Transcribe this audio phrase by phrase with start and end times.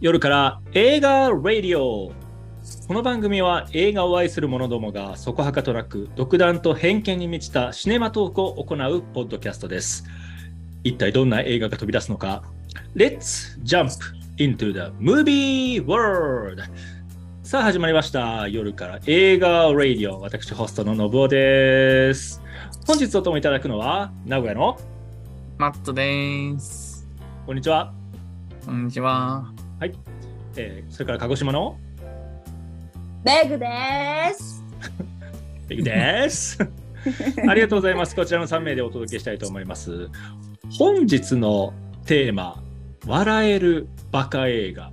[0.00, 2.12] 夜から映画ラディオ。
[2.88, 10.04] この番組は映画を愛する者どもがそこはかとなく独断と偏見に満ちたシネマトークを行うポッドキャストです。
[10.84, 12.42] 一体どんな映画が飛び出すのか。
[12.96, 13.90] Let's jump
[14.38, 16.62] into the movie world
[17.42, 18.48] さあ始まりました。
[18.48, 20.18] 夜から映画ラディオ。
[20.18, 22.42] 私ホストの信夫です。
[22.86, 24.78] 本日お供いただくのは名古屋の
[25.58, 27.06] マットです。
[27.44, 27.92] こんにちは。
[28.64, 29.52] こんにちは。
[29.80, 29.94] はい、
[30.56, 31.78] えーそれから鹿児島の？
[33.24, 33.66] レグで
[34.34, 34.62] す。
[35.68, 36.58] ペグです。
[37.48, 38.14] ありがとうございます。
[38.14, 40.10] こちらの3名でお届けしたいと思います。
[40.78, 41.72] 本日の
[42.04, 42.62] テーマ、
[43.06, 44.92] 笑えるバカ映画。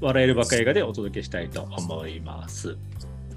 [0.00, 2.78] 笑えるバカ映画でお届けしたいと思います。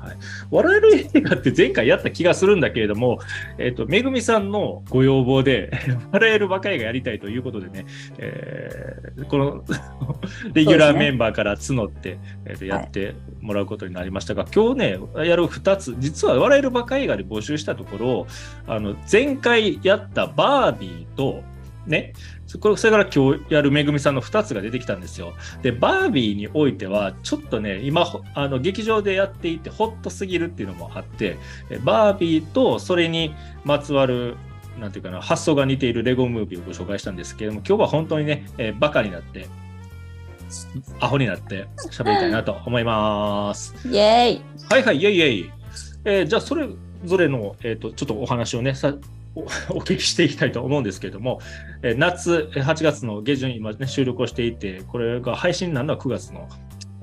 [0.04, 0.18] はい、
[0.52, 3.20] 笑える映画って前回やった気がするんだけれども、
[3.58, 5.72] えっ、と、めぐみさんのご要望で、
[6.12, 7.86] 笑えるバカ映画やりたいということでね、
[8.18, 9.64] えーこの
[10.54, 18.28] レギュラーメンバーから募って、えーとやってもらうことになりましたが、今日ね、やる2つ、実は笑えるバカ映画で募集したところ、
[18.68, 21.44] あの前回やったバービーと、
[21.88, 22.14] ね、
[22.54, 25.34] そこそれから今日やるめぐみさんの2つが出てきたんですよ。
[25.64, 31.40] で、バービーにおいては、ちょっとね、今、ほあの劇場でやっていて、ホッとすぎるっていうのもあって、
[31.72, 33.34] えバービーとそれに
[33.66, 34.38] まつわる、
[34.80, 39.48] なんていうかな、発想が似ているレゴムービーをご紹介したんですけれども、今日は本当にね、えーバカになって、
[41.00, 43.74] アホになって喋りたいなと思います。
[43.88, 44.42] イェーイ。
[44.70, 45.52] はいはい、イェイイェイ。
[46.06, 46.68] えーじゃあ、それ
[47.04, 48.94] ぞれの、えー、とちょっとお話をね、さ
[49.70, 51.40] お聞きしていきたいと思うんですけれども、
[51.82, 56.48] え夏、8月の下旬、今、ね、収録をしていて、これが配信になるのは9月の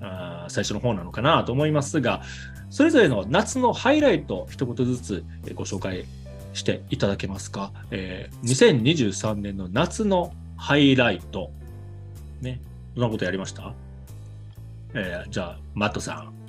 [0.00, 2.22] あ最初の方なのかなと思いますが、
[2.70, 6.04] それぞれの夏のハイライト、一言ずつご紹介
[6.52, 7.72] していただけますか？
[7.90, 11.50] えー2023年の夏のハイライト、
[12.40, 12.60] ね、
[12.94, 13.74] どんなことやりました？
[14.94, 16.39] えーじゃあ、マットさん。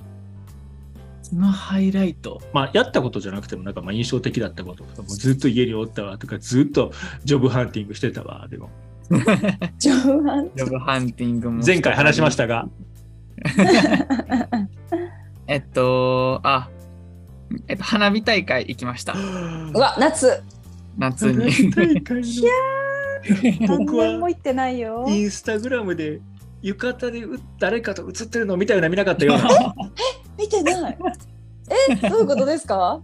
[1.32, 2.42] そのハイライト。
[2.52, 6.92] まあ、やったことじゃなくても、なんかまあ印象的だったこととか、もうずっと家におったわとか、ずっと
[7.24, 8.68] ジョブハンティングしてたわ、でも。
[9.78, 11.62] ジョブハンジョブハンティングも。
[11.66, 12.36] 前回話しまし。
[12.36, 12.68] たが、
[15.48, 16.68] えっと、あ、
[17.66, 19.14] えっと、花火大会行きました。
[19.14, 20.42] うわ、夏。
[20.98, 21.70] 夏に。
[21.70, 22.22] 大会
[23.60, 25.06] の僕はも行ってないよ。
[25.08, 26.20] インスタグラムで
[26.60, 29.48] 浴衣でう誰かと写ってるのを見たような見なかったような。
[30.62, 30.98] 見てない。
[31.90, 33.00] え、どういうことですか？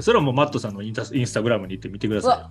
[0.00, 2.50] それはもうマットさんのインタインスタグラムに行ってみてくださ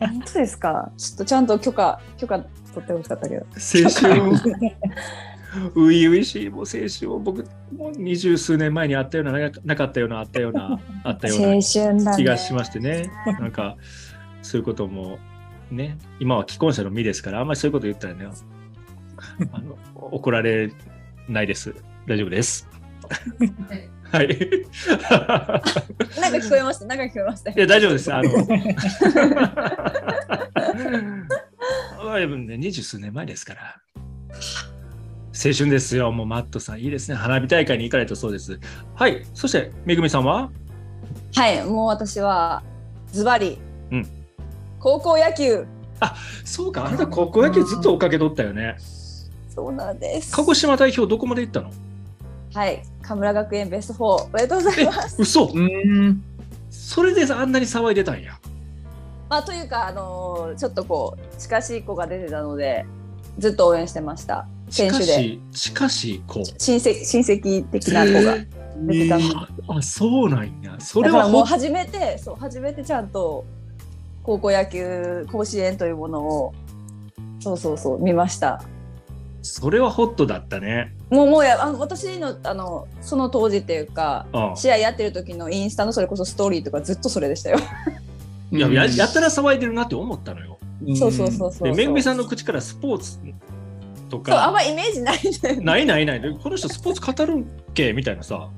[0.00, 0.92] 本当ですか？
[0.96, 2.50] ちょっとちゃんと許可、許可取
[2.84, 3.40] ってほしかったけど。
[3.40, 3.44] い。
[3.84, 7.44] 青春を、初々しいもう青春を僕、
[7.76, 11.40] もう二十数年前にあったような、ななかったような、あったような、 あったよう
[11.94, 12.16] な。
[12.16, 13.10] 気がしましてね。
[13.40, 13.76] なんか、
[14.42, 15.18] そういうことも、
[15.70, 18.28] ね、今は既婚者の身ですから、あんまりそういうこと言ったらね、
[19.52, 20.72] あの怒られ
[21.28, 21.74] ないです。
[22.06, 22.68] 大丈夫です。
[24.12, 24.28] はい。
[26.20, 26.86] なんか聞こえました？
[26.86, 27.50] なんか聞こえました？
[27.50, 28.12] いや、大丈夫です。
[28.14, 28.30] あの、
[32.56, 33.76] 二十数年前ですから。
[35.36, 36.12] 青春ですよ。
[36.12, 37.16] もうマットさん、いいですね。
[37.16, 38.58] 花火大会に行かれたそうです。
[38.94, 39.24] はい。
[39.34, 40.50] そして、めぐみさんは？
[41.34, 42.62] はい、もう私は
[43.10, 43.58] ズバリ。
[43.90, 44.08] うん
[44.78, 45.66] 高校野球。
[46.44, 48.76] そうか、あなた高校野球ずっと追っかけとったよね。
[49.48, 50.34] そうなんです。
[50.36, 51.70] 鹿児島代表、どこまで行ったの？
[52.54, 55.20] はい、神村学園ベスト4おめでとうございます。
[55.20, 56.22] 嘘うーん。
[56.70, 58.38] それであんなに騒いでたんや。
[59.28, 62.86] まあというかあのーちょっとこう近しい子が出てたので
[63.38, 64.46] ずっと応援してました。
[64.70, 66.44] 選手でしかし、しかし、こう。
[66.44, 68.38] 親戚親戚的な子が
[68.86, 69.34] 出てたので。
[69.68, 70.76] あ、そうなんや。
[70.78, 73.44] それだからもう初めてそう初めてちゃんと
[74.22, 76.54] 高校野球甲子園というものを
[77.40, 78.62] そうそうそう見ました。
[79.44, 80.94] それはホットだったね。
[81.10, 87.58] もうもうやあの私のあのその当時っていうかうん試合やってる時のインスタのそれこそストーリーとかずっとそれでしたよ。
[88.50, 90.58] いやや、やったら騒いでるなって思ったのよ。
[90.96, 91.68] そうそうそうそう。
[91.68, 93.18] で、めぐみさんの口からスポーツ
[94.08, 95.18] とそうあんか、まイメージない
[95.56, 96.20] ねないないない。
[96.22, 98.48] でこの人スポーツ語るんけみたいなさ。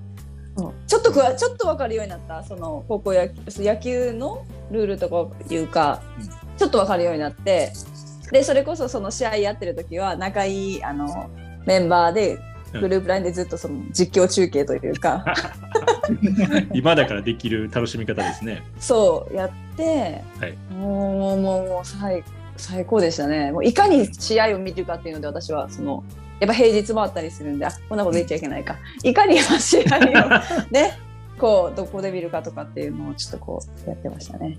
[0.56, 7.72] うんちょっとくわちょっと分かるようになったその高校野球野球のルールとかいうか、うんちょっと分かるようになって
[8.32, 11.30] でそれこそその試合やってる時は仲いいあの
[11.64, 12.38] メンバーで
[12.74, 12.80] うん。
[12.80, 15.24] グループラインでずっとその実況中継というか、
[16.74, 18.62] 今だからできる楽しみ方ですね。
[18.78, 20.56] そうやって、はい。
[20.74, 22.24] もうもうもうもう最
[22.56, 23.52] 最高でしたね。
[23.52, 26.02] もういかに試合を見るかっていうので私はその
[26.40, 28.76] やっぱ平日もあったりするんであこんなこと言っちゃいけないか。
[29.02, 30.00] いかに試合を
[30.70, 30.98] ね
[31.38, 34.56] こうどこで見るかとかっていうのをちょっとこうやってましたね。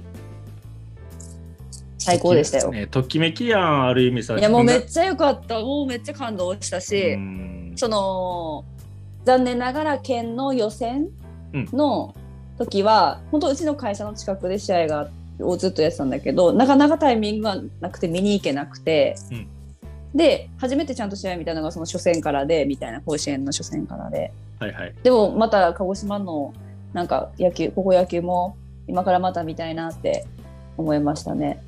[2.08, 2.72] 最高でしたよ。
[2.72, 4.38] ね、ときめきやん、ある意味さ。
[4.38, 5.60] いやもうめっちちゃ良かった。
[5.60, 8.66] もうめっちゃ感動したし、うんその
[9.26, 11.10] 残念ながら県の予選
[11.74, 12.16] の
[12.58, 15.10] 時は、本当うちの会社の近くで試合が
[15.40, 19.48] をずっとやってたんだけどなかなかタイミングがなくて見に行けなくて、うん
[20.16, 24.96] で初めてちゃんと試合見たのがその初戦からでみたいな甲子園の初戦からではいはい。
[25.04, 26.54] でもまた鹿児島の
[26.94, 28.58] なんか野球高校野球も
[28.88, 30.26] 今からまた見たいなって
[30.78, 31.62] 思いましたね。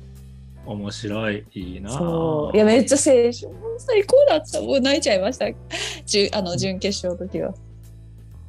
[0.66, 1.44] 面白い。
[1.52, 1.90] いいな。
[1.90, 3.32] そういやめっちゃ青春
[3.78, 5.46] 最高だったもう泣いちゃいました
[6.04, 7.54] じゅあの準決勝の時は。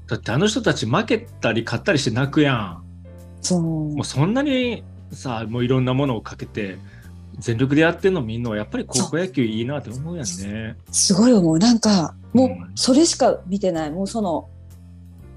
[0.07, 2.83] だってあの人たち負けたり勝ったりして泣くやん。
[3.41, 6.77] そうもうそんなにさ、もういろんなものをかけて、
[7.39, 10.75] 全力でやってんのみんなはやっぱり高校野球いいなって思うやんね。
[10.91, 14.49] すごい思うなんかもううんそれしか見てないもうその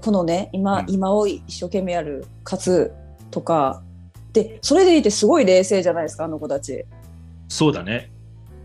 [0.01, 2.91] このね今,、うん今を一生懸命やる勝つ
[3.31, 3.81] とか
[4.35, 6.85] でそれでいてすごい冷静じゃないですかあの子たち。
[7.47, 8.11] そうだね。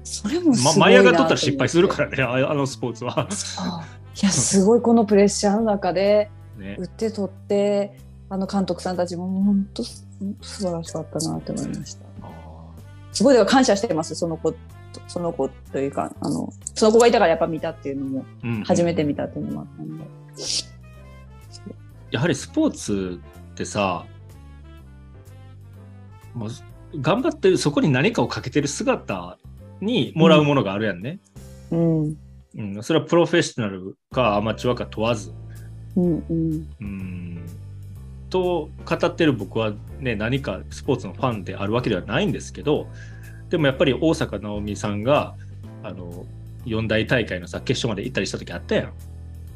[0.02, 3.28] それもすま、ごいなマイアが取ったら失敗するらからね、あ あのスポーツは。
[4.20, 6.28] いやすごいこのプレッシャーの中で
[6.58, 6.76] ね。
[6.78, 7.96] 打って取って
[8.28, 10.06] あの監督さんたちも本当す
[10.40, 12.04] 素晴らしかったなって思いました。
[12.22, 12.28] あ
[13.12, 14.52] すごい感謝してますその子
[15.06, 18.64] その子というかあのその子がいたからやっぱ見たっていうのもーうん。
[18.64, 20.04] 初めて見たっていうのもあったんで、
[22.10, 23.20] やはりスポーツ
[23.52, 24.04] ってさ、
[26.34, 26.50] もう
[27.00, 29.38] 頑張ってる、そこに何かをかけてる姿
[29.80, 31.18] にもらうものがあるやんね。
[31.70, 32.16] うん
[32.56, 35.32] うん、それはプロフェッショナルかアマチュアか問わず。
[35.96, 37.42] うんうんうん、
[38.28, 42.86] と語ってる僕はね、何かスポーツのファンであるわけではないんですけど、
[43.48, 45.34] でもやっぱり大坂なおみさんが、
[45.82, 46.26] あの、
[46.64, 48.92] 四大大会のさ、決勝まで行ったりした時あったやん。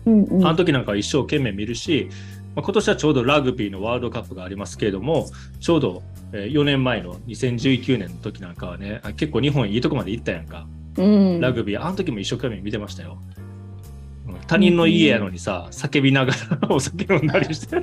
[0.06, 2.11] うんうんあの時なんかは一生懸命見るし、
[2.55, 5.27] まあ、今年はちょうどラグビーのワールドカップがありますけれども、
[5.61, 10.67] ちょうどえー4年前の2019年の時なんかはね、あ結構日本いいとこまで行ったやんか、
[10.97, 13.19] うんラグビー、あの時も一生懸命見てましたよ。
[13.31, 13.44] うん
[14.47, 17.82] 他人の家やのにさ、叫びながらお酒飲んだりして。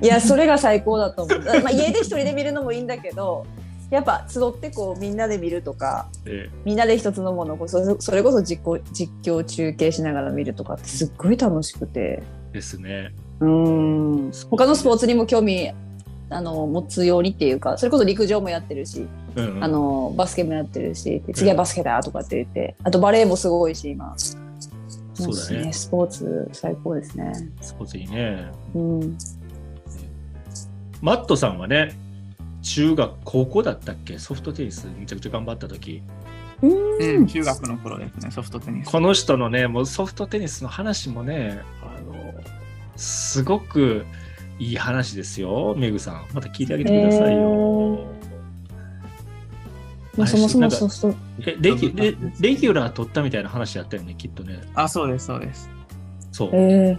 [0.00, 3.46] いやそれが最高だと思う、まあ、家で一人で見るのもいいんだけど
[3.90, 13.12] やっぱ集ってこうみんなで見るとかえみんなで一つのものをそれそれこそ実行実況中継しながら見るとかってすっごい楽しくてーですね。
[13.40, 15.72] うん他のスポーツにも興味
[16.32, 19.06] あの持つようにっていうかそれこそ陸上もやってるし、
[19.36, 24.14] うんうんあのバスケもやってるしで次はバスケだとかって言ってあとバレーもすごいし今
[25.14, 25.72] そうだね。
[25.72, 27.32] スポーツ最高ですね。
[27.60, 28.50] スポーツいいね。
[28.74, 29.18] うん
[31.02, 31.98] マットさんはね、
[32.62, 34.18] 中学、高校だったっけ？
[34.18, 36.02] ソフトテニスめちゃくちゃ頑張った時。
[36.62, 38.88] うん、中学の頃ですね、ソフトテニス。
[38.88, 42.32] この人のね、もうソフトテニスの話もね、あの、
[42.96, 44.06] すごく
[44.62, 46.26] いい話ですよ、メグさん。
[46.32, 48.06] また聞いてあげてくださいよ。
[50.16, 54.60] まあ、そもそもなんかソフトえレギュレレギュラー取ったみたいな話やったよね、きっとね。
[54.74, 55.68] あ、そうです、そうです。
[56.30, 56.50] そう。
[56.52, 56.98] えーうん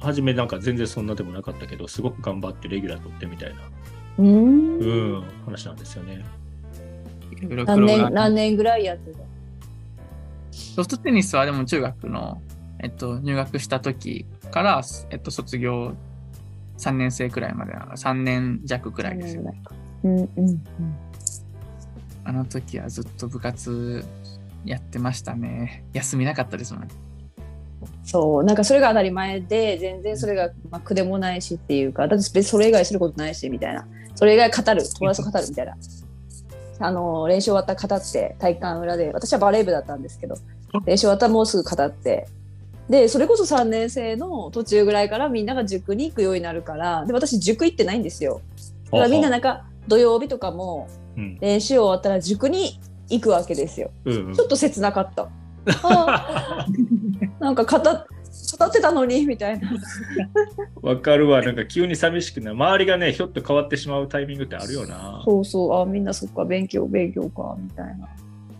[0.00, 3.60] 初めなんか全然そんなでもなかったけど、すごく頑張ってレギュラー取ってみたいな、
[4.18, 6.24] うーんうん、話なんですよね。
[7.64, 9.18] 何年何年ぐらいやってた？
[10.50, 12.42] ソフトテニスはでも中学の、
[12.80, 15.94] えっと、入学した時から、えっと、卒業
[16.78, 19.62] 3年生くらいまでな3年弱くらいですよね。
[20.04, 20.64] うんうんうん。
[22.24, 24.04] あの時はずっと部活
[24.64, 25.84] やってましたね。
[25.92, 26.88] 休みなかったですもん。
[28.04, 33.86] そうなんかそれが当たり前で全然それがまあ苦でもないしっていうかだって別にそれ以外することないしみたいな。
[34.14, 35.76] それ以外語る友達と語るみたいな。
[36.78, 39.10] あの練習終わったら語って体育館裏で。
[39.12, 40.36] 私はバレー部だったんですけど
[40.84, 42.26] 練習終わったらもうすぐ語って
[42.88, 48.40] でそれこそ3年生の途中ぐらいからみんなが塾に行くようになるからで私塾行ってないんですよ。
[48.86, 51.38] だからみんななんか土曜日とかもうん。
[51.40, 53.90] 練習終わったら塾に行くわけですよ。
[54.04, 54.34] うんうん。
[54.34, 55.28] ちょっと切なかった。
[57.38, 58.06] なんか語っ
[58.58, 59.70] 語ってたのにみたいな。
[60.82, 65.22] わかるわ、なんか急に寂しくな周りがね、ひょっと変わってしまうタイミングってあるよな。
[65.24, 68.08] そうそう、あみんなそっか、勉強、勉強か、みたいな。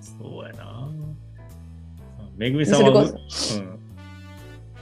[0.00, 0.88] そうやな。
[2.37, 3.19] めぐみさんは、うん、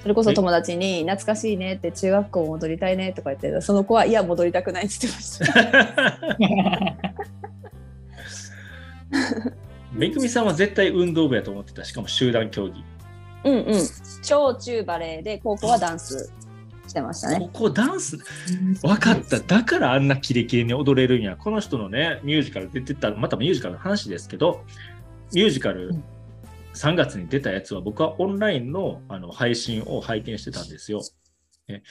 [0.02, 7.10] それこそ友達に懐かしいねって中学校戻りたいねとか言ってその子はいや戻りたくないって言ってました。
[9.92, 12.84] めぐみさんは絶対運動部やと思ってた、しかも集団競技。
[13.44, 13.80] うんうん。
[14.22, 16.32] 小中バレーで高校はダンス
[16.86, 17.40] してましたね。
[17.40, 18.18] ここダンス、
[18.82, 19.40] わかった。
[19.40, 21.36] だからあんなキレキレに踊れるんや。
[21.36, 24.64] この人のね、ミュージカル出てた、またミュージカルの話ですけど、
[25.32, 26.04] ミュージカルうん
[26.74, 31.00] 3月に出たやつは僕はオンラインのあの配信を拝見してたんですよ。
[31.68, 31.82] ね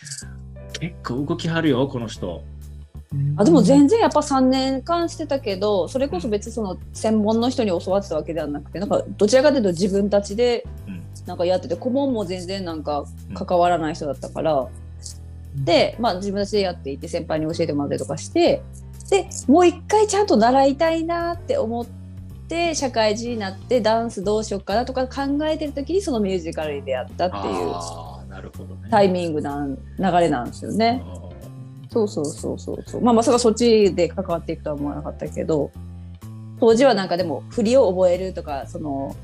[0.80, 2.44] 結構動きはるよ、この人。
[3.38, 14.68] あでも全然やっぱ3年間してたけどそれこそ別にその専門の人に教わってたわけではなくてなんかどちらかというと自分たちでうんなんかやってて顧問も全然なんか関わらない人だったから、
[15.56, 18.62] で、まあ、自分たちでやっていて先輩に教えてもらったりとかして
[19.10, 21.99] でもう一回ちゃんと習いたいなって思って
[22.76, 28.88] 社会人になってダンスどうしようかなとか考えてる時にそのミュージカルに出会ったっていうなるほどね。
[28.90, 31.04] タイミングなん流れなんですよね。
[31.92, 33.02] そうそうそうそうそう。
[33.02, 35.72] まあまさかそっちで関わっていくとは思わなかったけど、
[36.60, 39.16] 当時はなんかでも振りを覚えるとか、その、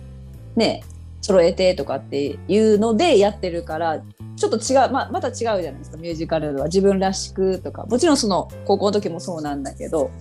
[0.55, 0.84] ね、
[1.22, 4.01] 揃えてとかっていうのでやってるから、
[4.36, 10.12] ちょっと違う、まあ、また違うじゃないですか、ミュージカルは自分らしくとか、もちろんその高校の時もそうなんだけど、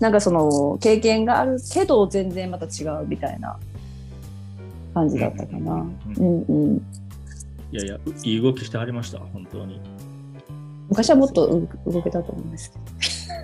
[0.00, 3.58] なんかその経験があるけど全然また違うみたいな
[4.94, 5.72] 感じだったかな。
[5.74, 6.76] うんうんうん。
[7.72, 9.80] いやいや、いい動きしてはりました、本当に。
[10.88, 11.46] 昔はもっと
[11.84, 13.35] 動動けたと思うんですけど。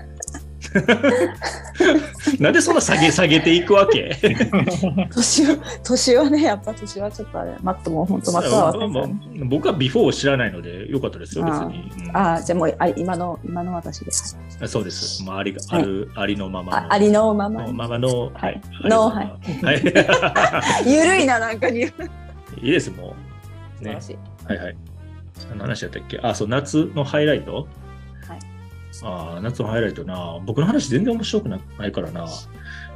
[2.41, 4.17] なんでそんな下げ下げていくわけ？
[5.14, 9.09] 年は年はねやっぱ年はちょっとあれマットも本当マットはまあまあ
[9.45, 11.93] 僕はビフォーを知らないのでよかったですよ、別に。
[12.09, 12.17] うん。
[12.17, 15.23] ああじゃあもうあ今の今の私ですそうです。
[15.25, 16.79] まあ、ありがある、ありのままの。
[16.79, 17.62] あありのまま。
[17.62, 18.31] のままの。
[18.35, 18.61] はい。
[18.85, 19.33] のはい。
[20.87, 21.87] ゆる いななんかに。
[21.87, 21.93] 素
[22.62, 23.17] いいです、も
[23.81, 23.85] う。
[23.85, 23.99] ね。
[24.47, 24.76] はいはい。
[25.49, 26.21] 何の話だったっけ？
[26.23, 27.55] あ、そう、夏のハイライト？
[27.55, 27.67] はい
[29.03, 30.39] ああ、夏のハイライトな。
[30.45, 32.27] 僕の話全然面白くなないからな。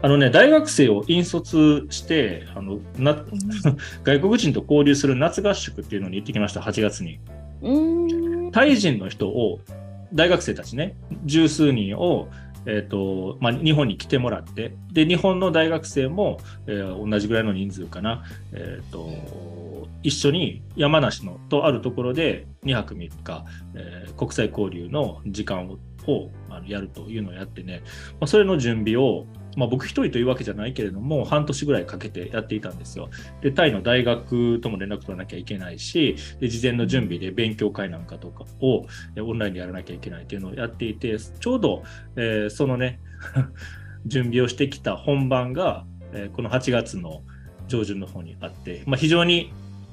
[0.03, 3.25] あのね、大学生を引率して、あのな
[4.05, 7.19] 外国人と交流する夏合宿っていうのに行ってきました、8月に。
[8.53, 9.61] タイ人の人を、
[10.13, 12.29] 大学生たちね、十数人を、
[12.67, 19.09] えーとまあ、日本に来てもらって、で、日本の大学生も、えー同じぐらいの人数かな、えーと、
[20.07, 23.45] 一緒に山梨のとあるところで2泊3日、
[23.75, 25.79] えー国際交流の時間を
[26.49, 27.83] あのやるというのをやってね、
[28.13, 33.11] まあ、それの準備を、まあ、僕一人というわけじゃないけれども、半年ぐらいかけてやっていたんですよ。
[33.43, 38.87] で、タイの大学とも連絡取らなきゃいけないし、で事前の準備で勉強会なんかとかを
[39.21, 41.83] オンラインでやらなきゃいけないっていうのをやっていて、ちょうど、
[42.17, 43.01] えーそのね、
[44.07, 47.23] 準備をしてきた本番が、えーこの8月の
[47.69, 49.53] 上旬の方にあって、まあ、非常に、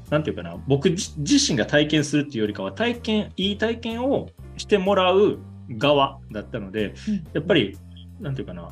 [0.09, 5.39] なんていうかな、僕自自身が体験するっていうよりかは、体験、いい体験をしてもらう
[5.77, 6.93] 側だったので、
[7.33, 7.77] やっぱり、
[8.19, 8.69] なんていうかな、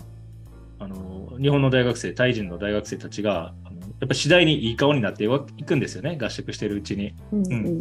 [0.80, 3.54] あの日本の大学生、タイ人の大学生たちが、
[4.00, 5.26] やっぱ次第にいい顔になって
[5.58, 7.14] いくんですよね、合宿してるうちに。
[7.32, 7.80] うんうん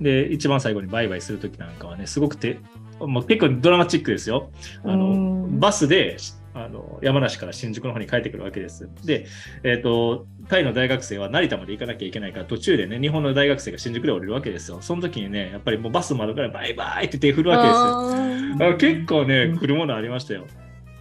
[0.00, 2.58] で、一番最後にバイバイするときなんかはね、すごくて、
[2.98, 4.50] もう結構ドラマチックですよ。
[4.84, 6.16] あうのんバスで
[6.54, 8.88] あの山梨から新宿の方に帰ってくるわけです。
[9.04, 9.26] で、
[9.62, 14.78] えっ、と、タイの大学生は成田まで行かなきゃいけないから、途中でね、日本の大学生が新宿で降りるわけですよ。
[14.82, 18.92] その時にね、やっぱりもうバス窓からバイバイって手振るわけですよ。
[18.94, 20.46] 結構ねうん、来るものありましたよ。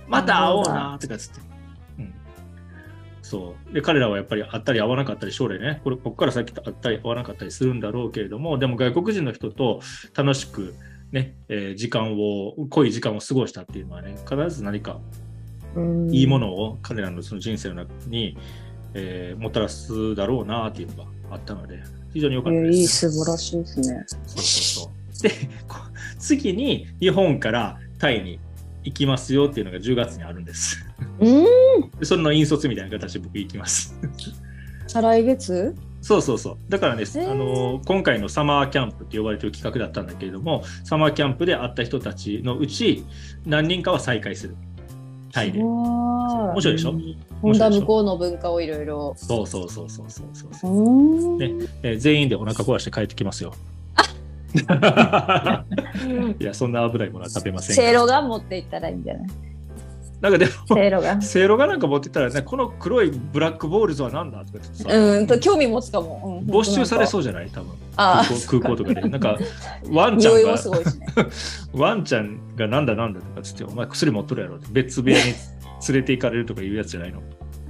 [0.08, 1.41] また会おうなとかつって。
[2.00, 2.13] うん、
[3.22, 3.74] そう。
[3.74, 9.81] で、彼らはやっぱり会ったり会わなかったり、将来ね、これ、ここから先会ったり会わなかったりするんだろうけれども、でも外国人の人と
[10.15, 10.75] 楽しく
[11.12, 15.30] ね、えー時間を、濃い時間を過ごしたっていうのはね、必ず何かうん
[16.11, 18.37] いいものを彼らのその人生の中に、
[18.93, 21.81] えーもたらすだろうなっていうのがあったので、
[22.13, 23.11] 非常に良かったえーいいです。
[23.11, 24.05] 素晴らしいですね。
[24.07, 25.23] そうそうそう。
[25.23, 25.77] で、こ
[26.19, 28.39] 次に日本からタイに
[28.83, 30.85] 行きますよっていうのが10月にあるんです。
[31.19, 33.95] うんでそれの引率みたいな形で僕行きます。
[34.87, 35.75] 再来月？
[36.01, 36.57] そうそうそう。
[36.67, 43.05] だからね、ーあの今回のサマーキャンプって呼ばれてる企画だったんだけれども、サマーキャンプで会った人たちのうち
[43.45, 44.55] 何人かは再会する。
[45.31, 45.59] タイで。
[45.59, 46.93] 面面白いでしょ？
[47.41, 49.13] 本当は向こうの文化をいろいろ。
[49.17, 51.51] そうそうそうそうそうそうそうね
[51.83, 53.53] えー全員でお腹壊して帰ってきますよ。
[56.39, 59.27] いや、そんな危ないものは食べませんせいろが持っていったらいいんじゃない
[60.21, 61.21] なんかでも、せいろが。
[61.21, 66.39] せいろがなんか持ってたらね、この黒いブラックボールズは何だとか言ってさ、うんと興味持つかも。
[66.41, 67.07] うん没収されう。
[67.07, 67.49] そうじゃない？
[67.49, 69.09] 多分あ空港空港とかで。
[69.09, 69.37] なんか、
[69.91, 71.07] ワンちゃんがもすごいしね。
[71.73, 75.33] ワンちゃんがなんだなんだとかつって、お前薬持っとるやろって、別部屋に連
[76.01, 77.19] れて行かれるとかいうやつじゃないの？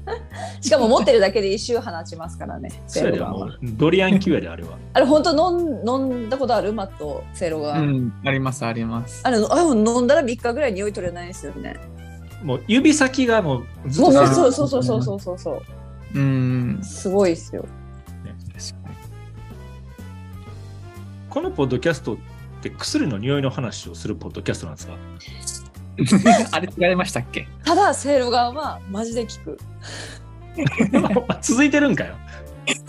[0.61, 2.69] しかも持ってるだけで一周放ちますからね。
[2.87, 4.71] せそうはうドリアン級やで、あれは。
[4.93, 6.73] あれ本当飲ん飲んだことある？
[6.73, 7.79] マットせいろが。
[7.79, 9.21] うん、あります、あります。
[9.23, 11.77] あれあ飲んだら3日ぐらい匂い取れないですよね。
[12.43, 15.61] もう指先がもうずっとせいろそうそうそうそうそうそう
[16.15, 16.79] うん。
[16.83, 17.65] すごいですよ。
[21.29, 22.17] このポッドキャストっ
[22.61, 26.49] て薬の匂いの話をするポッドキャストなんですか？
[26.57, 27.47] あれ違いましたっけ？
[27.63, 29.57] ただせいろがはマジで効く。
[31.41, 32.15] 続いてるんかよ。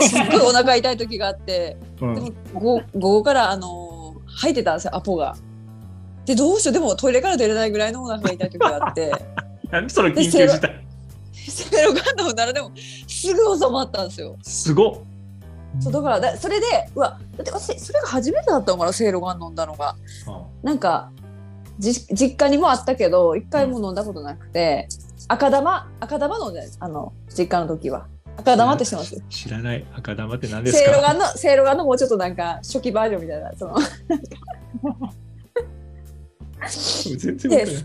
[0.00, 5.36] すっごいお腹痛い時があって、うんでも午午後からあの吐いてたんですよアポが。
[6.24, 6.72] でどうしよう。
[6.72, 9.12] でもトイレから出れないぐらいのお腹が痛い時があって。
[9.70, 10.84] なんでその緊急事態？
[11.32, 12.70] セロガン飲んだらでも
[13.08, 14.36] すぐ収まったんですよ。
[14.42, 14.94] すごっ。
[15.80, 19.96] そうだからだそれでうわだって私それが初めてだったのかなセイロガン飲んだのが。
[20.62, 21.10] なんか
[21.78, 24.86] じ実家にもあったけど一回も飲んだことなくて、
[25.28, 28.06] 赤玉赤玉飲んであの実家の時は。
[28.36, 29.22] 赤玉って知ってます？
[29.28, 29.84] 知らない。
[29.94, 33.76] 赤玉って何ですセイロガかンのセイロガンのもうちょっとなんか初期バージョンみたいなその
[36.68, 37.84] 全然わかんない。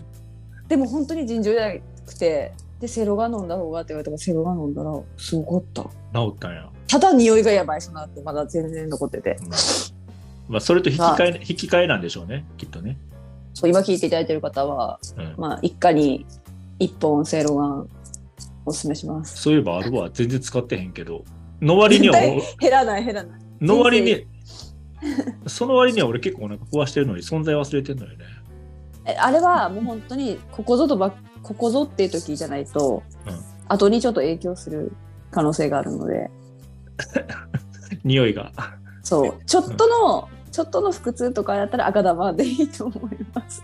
[0.68, 1.74] でも本当に尋常じゃな
[2.06, 5.82] くてでセイロガン飲んだ方がって言われたからセイロガン飲んだらすごかった。
[6.18, 6.50] 治った。
[6.50, 8.22] んや、ただ匂いがやばいその後。
[8.22, 9.36] まだ全然残ってて。
[9.40, 9.48] うん。
[10.48, 12.46] まあ、それと引き換え引き換えなんでしょうね。
[12.56, 12.98] きっとね、
[13.54, 15.34] そう今聞いていただいてる方はうん。
[15.36, 16.26] まあ一家に
[16.78, 17.88] 一本セイロガン
[18.64, 19.42] おすすめします。
[19.42, 20.10] そういえばあるわ。
[20.12, 21.24] 全然使ってへんけど。
[21.60, 23.40] の割には絶減らない減らない。
[23.60, 24.26] の割に
[25.46, 28.24] その割には俺結構お腹壊してるのに存在忘れてんのよね。
[28.24, 28.37] え
[29.18, 31.12] あれはもう本当にここぞとば
[31.42, 34.92] ここぞっていう時じゃないと、うん後にちょっと影響する
[35.30, 36.30] 可能性があるので
[38.02, 38.50] 匂いが
[39.02, 43.62] そうちょっとの、ちょっとの腹痛とかやったら赤玉でいいと思います。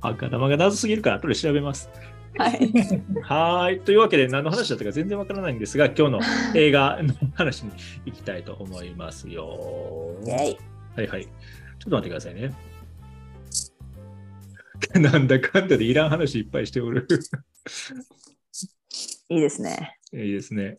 [0.00, 1.90] 赤玉が謎すぎるから後で調べます
[2.38, 2.72] はい。
[3.22, 3.80] はーい。
[3.80, 6.20] というわけで、何の話だったか全然わからないんですが、今日の
[6.54, 7.72] 映画の話に
[8.06, 9.58] 行きたいと思いますよ。
[10.96, 11.24] はいはい。
[11.24, 11.28] ちょっ
[11.84, 12.52] と待ってくださいね。
[15.00, 17.06] なんだかんだでいらん話いっぱいしておる。
[19.28, 19.98] いいですね。
[20.12, 20.78] いいですね。